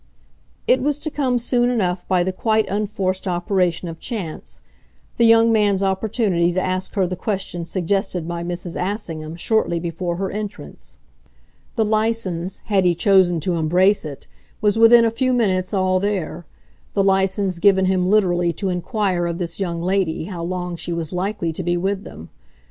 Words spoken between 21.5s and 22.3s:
to be with them.